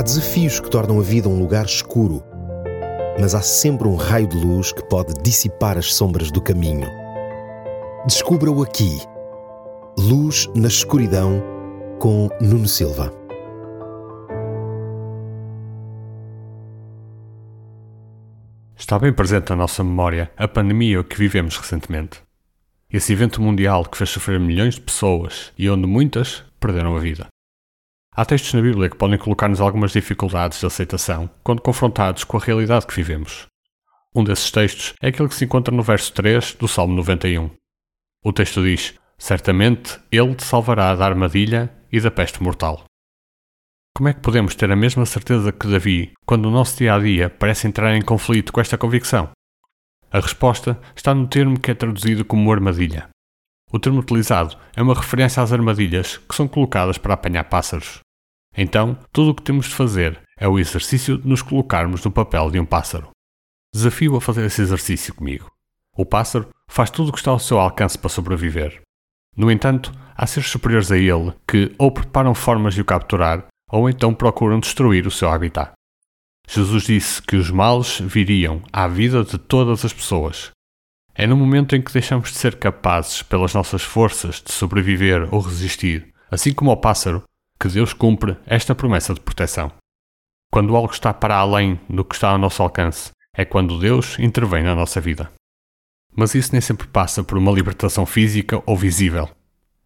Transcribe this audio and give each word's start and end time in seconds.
Há 0.00 0.02
desafios 0.02 0.58
que 0.58 0.70
tornam 0.70 0.98
a 0.98 1.02
vida 1.02 1.28
um 1.28 1.38
lugar 1.38 1.66
escuro, 1.66 2.24
mas 3.20 3.34
há 3.34 3.42
sempre 3.42 3.86
um 3.86 3.96
raio 3.96 4.26
de 4.26 4.34
luz 4.38 4.72
que 4.72 4.82
pode 4.88 5.12
dissipar 5.22 5.76
as 5.76 5.92
sombras 5.92 6.30
do 6.30 6.40
caminho. 6.40 6.88
Descubra-o 8.06 8.62
aqui. 8.62 8.98
Luz 9.98 10.48
na 10.56 10.68
escuridão 10.68 11.42
com 11.98 12.30
Nuno 12.40 12.66
Silva. 12.66 13.12
Está 18.74 18.98
bem 18.98 19.12
presente 19.12 19.50
na 19.50 19.56
nossa 19.56 19.84
memória 19.84 20.30
a 20.34 20.48
pandemia 20.48 21.04
que 21.04 21.18
vivemos 21.18 21.58
recentemente. 21.58 22.22
Esse 22.90 23.12
evento 23.12 23.42
mundial 23.42 23.84
que 23.84 23.98
fez 23.98 24.08
sofrer 24.08 24.40
milhões 24.40 24.76
de 24.76 24.80
pessoas 24.80 25.52
e 25.58 25.68
onde 25.68 25.86
muitas 25.86 26.42
perderam 26.58 26.96
a 26.96 27.00
vida. 27.00 27.29
Há 28.12 28.24
textos 28.24 28.52
na 28.54 28.60
Bíblia 28.60 28.90
que 28.90 28.96
podem 28.96 29.18
colocar-nos 29.18 29.60
algumas 29.60 29.92
dificuldades 29.92 30.58
de 30.58 30.66
aceitação 30.66 31.30
quando 31.44 31.62
confrontados 31.62 32.24
com 32.24 32.36
a 32.36 32.40
realidade 32.40 32.86
que 32.86 32.94
vivemos. 32.94 33.46
Um 34.14 34.24
desses 34.24 34.50
textos 34.50 34.94
é 35.00 35.08
aquele 35.08 35.28
que 35.28 35.34
se 35.36 35.44
encontra 35.44 35.74
no 35.74 35.82
verso 35.82 36.12
3 36.12 36.54
do 36.54 36.66
Salmo 36.66 36.94
91. 36.96 37.50
O 38.24 38.32
texto 38.32 38.62
diz: 38.64 38.94
Certamente 39.16 40.00
Ele 40.10 40.34
te 40.34 40.42
salvará 40.42 40.94
da 40.96 41.06
armadilha 41.06 41.72
e 41.92 42.00
da 42.00 42.10
peste 42.10 42.42
mortal. 42.42 42.84
Como 43.94 44.08
é 44.08 44.12
que 44.12 44.20
podemos 44.20 44.56
ter 44.56 44.70
a 44.72 44.76
mesma 44.76 45.06
certeza 45.06 45.52
que 45.52 45.68
Davi 45.68 46.12
quando 46.26 46.46
o 46.46 46.50
nosso 46.50 46.78
dia 46.78 46.94
a 46.94 46.98
dia 46.98 47.30
parece 47.30 47.68
entrar 47.68 47.94
em 47.94 48.02
conflito 48.02 48.52
com 48.52 48.60
esta 48.60 48.76
convicção? 48.76 49.30
A 50.10 50.18
resposta 50.18 50.80
está 50.96 51.14
no 51.14 51.28
termo 51.28 51.60
que 51.60 51.70
é 51.70 51.74
traduzido 51.74 52.24
como 52.24 52.52
armadilha. 52.52 53.08
O 53.72 53.78
termo 53.78 54.00
utilizado 54.00 54.56
é 54.74 54.82
uma 54.82 54.94
referência 54.94 55.40
às 55.40 55.52
armadilhas 55.52 56.16
que 56.16 56.34
são 56.34 56.48
colocadas 56.48 56.98
para 56.98 57.14
apanhar 57.14 57.44
pássaros. 57.44 58.00
Então, 58.56 58.98
tudo 59.12 59.30
o 59.30 59.34
que 59.34 59.42
temos 59.42 59.66
de 59.66 59.74
fazer 59.74 60.20
é 60.38 60.48
o 60.48 60.58
exercício 60.58 61.18
de 61.18 61.28
nos 61.28 61.42
colocarmos 61.42 62.04
no 62.04 62.10
papel 62.10 62.50
de 62.50 62.58
um 62.58 62.64
pássaro. 62.64 63.10
Desafio 63.72 64.16
a 64.16 64.20
fazer 64.20 64.44
esse 64.44 64.60
exercício 64.62 65.14
comigo. 65.14 65.50
O 65.96 66.04
pássaro 66.04 66.48
faz 66.68 66.90
tudo 66.90 67.10
o 67.10 67.12
que 67.12 67.18
está 67.18 67.30
ao 67.30 67.38
seu 67.38 67.58
alcance 67.58 67.98
para 67.98 68.08
sobreviver. 68.08 68.80
No 69.36 69.50
entanto, 69.50 69.92
há 70.16 70.26
seres 70.26 70.50
superiores 70.50 70.90
a 70.90 70.96
ele 70.96 71.32
que 71.46 71.74
ou 71.78 71.90
preparam 71.90 72.34
formas 72.34 72.74
de 72.74 72.80
o 72.80 72.84
capturar 72.84 73.46
ou 73.70 73.88
então 73.88 74.12
procuram 74.12 74.58
destruir 74.58 75.06
o 75.06 75.10
seu 75.10 75.30
habitat. 75.30 75.72
Jesus 76.48 76.82
disse 76.82 77.22
que 77.22 77.36
os 77.36 77.50
males 77.50 78.00
viriam 78.00 78.60
à 78.72 78.88
vida 78.88 79.22
de 79.22 79.38
todas 79.38 79.84
as 79.84 79.92
pessoas. 79.92 80.50
É 81.14 81.26
no 81.26 81.36
momento 81.36 81.76
em 81.76 81.82
que 81.82 81.92
deixamos 81.92 82.30
de 82.30 82.38
ser 82.38 82.56
capazes, 82.56 83.22
pelas 83.22 83.54
nossas 83.54 83.82
forças, 83.82 84.42
de 84.42 84.50
sobreviver 84.50 85.32
ou 85.32 85.40
resistir, 85.40 86.12
assim 86.30 86.52
como 86.52 86.70
ao 86.70 86.76
pássaro, 86.76 87.22
que 87.60 87.68
Deus 87.68 87.92
cumpre 87.92 88.38
esta 88.46 88.74
promessa 88.74 89.12
de 89.12 89.20
proteção. 89.20 89.70
Quando 90.50 90.74
algo 90.74 90.92
está 90.92 91.12
para 91.12 91.36
além 91.36 91.78
do 91.88 92.02
que 92.02 92.14
está 92.14 92.30
ao 92.30 92.38
nosso 92.38 92.62
alcance, 92.62 93.10
é 93.36 93.44
quando 93.44 93.78
Deus 93.78 94.18
intervém 94.18 94.62
na 94.62 94.74
nossa 94.74 95.00
vida. 95.00 95.30
Mas 96.16 96.34
isso 96.34 96.52
nem 96.52 96.60
sempre 96.60 96.88
passa 96.88 97.22
por 97.22 97.36
uma 97.36 97.52
libertação 97.52 98.06
física 98.06 98.62
ou 98.64 98.76
visível. 98.76 99.28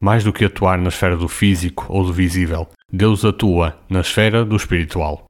Mais 0.00 0.24
do 0.24 0.32
que 0.32 0.44
atuar 0.44 0.78
na 0.78 0.88
esfera 0.88 1.16
do 1.16 1.28
físico 1.28 1.86
ou 1.88 2.04
do 2.04 2.12
visível, 2.12 2.68
Deus 2.92 3.24
atua 3.24 3.78
na 3.88 4.00
esfera 4.00 4.44
do 4.44 4.56
espiritual. 4.56 5.24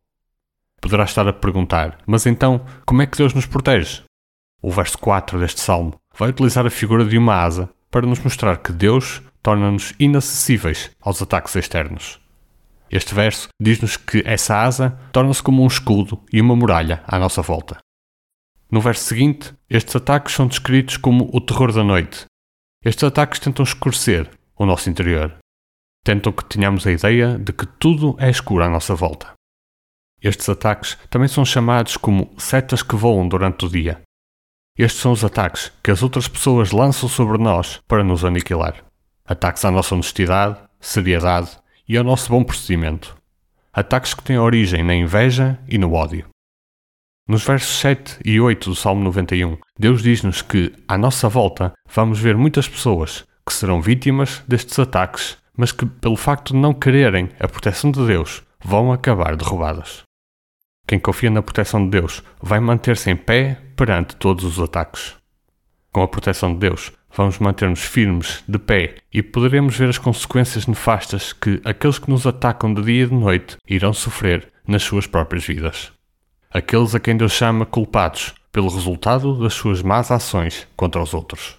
Poderá 0.81 1.05
estar 1.05 1.29
a 1.29 1.33
perguntar, 1.33 1.99
mas 2.07 2.25
então, 2.25 2.65
como 2.87 3.03
é 3.03 3.07
que 3.07 3.19
Deus 3.19 3.35
nos 3.35 3.47
protege? 3.47 4.03
O 4.63 4.71
verso 4.71 4.99
4 4.99 5.39
deste 5.39 5.61
salmo 5.61 5.95
vai 6.17 6.31
utilizar 6.31 6.67
a 6.67 6.71
figura 6.71 7.05
de 7.05 7.19
uma 7.19 7.35
asa 7.35 7.69
para 7.91 8.07
nos 8.07 8.21
mostrar 8.21 8.57
que 8.57 8.73
Deus 8.73 9.23
torna-nos 9.43 9.93
inacessíveis 9.99 10.91
aos 11.01 11.21
ataques 11.21 11.55
externos. 11.55 12.19
Este 12.91 13.15
verso 13.15 13.49
diz-nos 13.61 13.97
que 13.97 14.21
essa 14.27 14.65
asa 14.65 14.99
torna-se 15.13 15.41
como 15.41 15.63
um 15.63 15.67
escudo 15.69 16.21
e 16.33 16.41
uma 16.41 16.57
muralha 16.57 17.05
à 17.07 17.21
nossa 17.21 17.41
volta. 17.41 17.79
No 18.69 18.81
verso 18.81 19.05
seguinte, 19.05 19.55
estes 19.69 19.95
ataques 19.95 20.35
são 20.35 20.49
descritos 20.49 20.97
como 20.97 21.31
o 21.33 21.41
terror 21.41 21.73
da 21.73 21.85
noite. 21.85 22.25
Estes 22.85 23.05
ataques 23.05 23.39
tentam 23.39 23.63
escurecer 23.63 24.29
o 24.57 24.67
nosso 24.67 24.91
interior. 24.91 25.37
Tentam 26.05 26.33
que 26.33 26.45
tenhamos 26.45 26.85
a 26.85 26.91
ideia 26.91 27.39
de 27.39 27.53
que 27.53 27.67
tudo 27.67 28.17
é 28.19 28.29
escuro 28.29 28.65
à 28.65 28.69
nossa 28.69 28.95
volta. 28.95 29.35
Estes 30.21 30.49
ataques 30.49 30.99
também 31.09 31.29
são 31.29 31.45
chamados 31.45 31.97
como 31.97 32.35
setas 32.39 32.83
que 32.83 32.97
voam 32.97 33.29
durante 33.29 33.67
o 33.67 33.69
dia. 33.69 34.03
Estes 34.77 35.01
são 35.01 35.13
os 35.13 35.25
ataques 35.25 35.71
que 35.83 35.93
as 35.93 36.03
outras 36.03 36.27
pessoas 36.27 36.73
lançam 36.73 37.09
sobre 37.09 37.39
nós 37.39 37.81
para 37.87 38.03
nos 38.03 38.25
aniquilar. 38.25 38.85
Ataques 39.25 39.65
à 39.65 39.71
nossa 39.71 39.95
honestidade, 39.95 40.59
seriedade 40.81 41.61
e 41.91 41.97
ao 41.97 42.05
nosso 42.05 42.31
bom 42.31 42.45
procedimento. 42.45 43.17
Ataques 43.73 44.15
que 44.15 44.23
têm 44.23 44.39
origem 44.39 44.85
na 44.85 44.95
inveja 44.95 45.59
e 45.67 45.77
no 45.77 45.93
ódio. 45.93 46.29
Nos 47.27 47.43
versos 47.43 47.81
7 47.81 48.21
e 48.25 48.41
8 48.41 48.71
do 48.71 48.77
Salmo 48.77 49.03
91, 49.03 49.59
Deus 49.77 50.01
diz-nos 50.01 50.41
que, 50.41 50.73
à 50.87 50.97
nossa 50.97 51.29
volta, 51.29 51.73
vamos 51.93 52.21
ver 52.21 52.37
muitas 52.37 52.69
pessoas 52.69 53.25
que 53.45 53.53
serão 53.53 53.83
vítimas 53.83 54.41
destes 54.47 54.79
ataques, 54.79 55.37
mas 55.57 55.73
que, 55.73 55.85
pelo 55.85 56.15
facto 56.15 56.53
de 56.53 56.61
não 56.61 56.73
quererem 56.73 57.29
a 57.41 57.49
proteção 57.49 57.91
de 57.91 58.07
Deus, 58.07 58.45
vão 58.65 58.93
acabar 58.93 59.35
derrubadas. 59.35 60.05
Quem 60.87 61.01
confia 61.01 61.29
na 61.29 61.43
proteção 61.43 61.85
de 61.85 61.91
Deus 61.91 62.23
vai 62.41 62.61
manter-se 62.61 63.11
em 63.11 63.17
pé 63.17 63.61
perante 63.75 64.15
todos 64.15 64.45
os 64.45 64.61
ataques. 64.61 65.17
Com 65.93 66.03
a 66.03 66.09
proteção 66.09 66.53
de 66.53 66.61
Deus, 66.61 66.93
vamos 67.13 67.41
manter-nos 67.41 67.83
firmes, 67.83 68.45
de 68.47 68.59
pé, 68.59 68.95
e 69.13 69.23
poderemos 69.23 69.77
ver 69.77 69.89
as 69.89 69.99
consequências 69.99 70.69
nefastas 70.69 71.33
que 71.33 71.61
aqueles 71.65 71.99
que 71.99 72.09
nos 72.09 72.27
atacam 72.27 72.73
de 72.73 72.83
dia 72.83 73.03
e 73.03 73.07
de 73.09 73.15
noite 73.15 73.57
irão 73.69 73.93
sofrer 73.93 74.53
nas 74.67 74.85
suas 74.85 75.09
próprias 75.09 75.45
vidas. 75.45 75.93
Aqueles 76.49 76.95
a 76.95 77.01
quem 77.01 77.17
Deus 77.17 77.33
chama 77.33 77.67
culpados 77.67 78.35
pelo 78.53 78.69
resultado 78.69 79.37
das 79.41 79.55
suas 79.55 79.83
más 79.83 80.13
ações 80.13 80.67
contra 80.77 81.03
os 81.03 81.13
outros. 81.13 81.57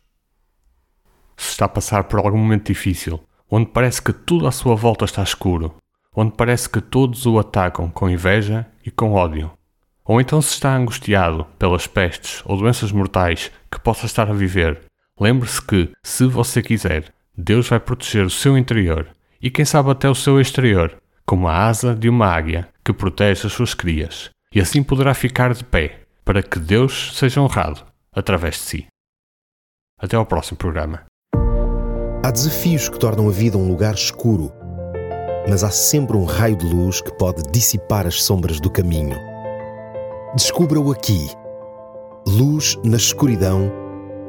Se 1.36 1.50
está 1.50 1.66
a 1.66 1.69
passar 1.69 2.06
por 2.06 2.19
algum 2.19 2.38
momento 2.38 2.68
difícil, 2.68 3.22
onde 3.50 3.69
parece 3.69 4.02
que 4.02 4.13
tudo 4.13 4.48
à 4.48 4.52
sua 4.52 4.75
volta 4.75 5.03
está 5.03 5.22
escuro, 5.24 5.75
onde 6.16 6.31
parece 6.38 6.69
que 6.69 6.80
todos 6.80 7.25
o 7.25 7.38
atacam 7.38 7.90
com 7.90 8.09
inveja 8.09 8.66
e 8.86 8.92
com 8.92 9.12
ódio, 9.12 9.52
ou 10.11 10.19
então 10.19 10.41
se 10.41 10.53
está 10.53 10.75
angustiado 10.75 11.45
pelas 11.57 11.88
pestes 11.88 12.41
ou 12.45 12.57
doenças 12.57 12.91
mortais 12.91 13.51
que 13.72 13.79
possa 13.79 14.05
estar 14.05 14.29
a 14.29 14.33
viver, 14.33 14.81
Lembre-se 15.22 15.61
que, 15.61 15.91
se 16.03 16.25
você 16.25 16.63
quiser, 16.63 17.13
Deus 17.38 17.69
vai 17.69 17.79
proteger 17.79 18.25
o 18.25 18.29
seu 18.29 18.57
interior 18.57 19.07
e, 19.39 19.51
quem 19.51 19.63
sabe, 19.63 19.91
até 19.91 20.09
o 20.09 20.16
seu 20.16 20.41
exterior, 20.41 20.97
como 21.27 21.47
a 21.47 21.67
asa 21.67 21.94
de 21.94 22.09
uma 22.09 22.25
águia 22.25 22.67
que 22.83 22.91
protege 22.91 23.45
as 23.45 23.53
suas 23.53 23.75
crias, 23.75 24.31
e 24.51 24.59
assim 24.59 24.81
poderá 24.81 25.13
ficar 25.13 25.53
de 25.53 25.63
pé 25.63 26.00
para 26.25 26.41
que 26.41 26.57
Deus 26.57 27.16
seja 27.16 27.39
honrado 27.39 27.85
através 28.11 28.55
de 28.55 28.61
si. 28.61 28.88
Até 30.00 30.16
ao 30.16 30.25
próximo 30.25 30.57
programa. 30.57 31.03
Há 32.25 32.31
desafios 32.31 32.89
que 32.89 32.97
tornam 32.97 33.29
a 33.29 33.31
vida 33.31 33.59
um 33.59 33.67
lugar 33.67 33.94
escuro, 33.94 34.51
mas 35.47 35.63
há 35.63 35.69
sempre 35.69 36.17
um 36.17 36.25
raio 36.25 36.55
de 36.55 36.66
luz 36.66 37.00
que 37.00 37.16
pode 37.16 37.44
dissipar 37.51 38.07
as 38.07 38.23
sombras 38.23 38.59
do 38.59 38.71
caminho. 38.71 39.31
Descubra-o 40.34 40.90
aqui. 40.92 41.30
Luz 42.25 42.78
na 42.86 42.96
escuridão 42.96 43.69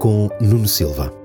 com 0.01 0.29
Nuno 0.41 0.67
Silva. 0.67 1.22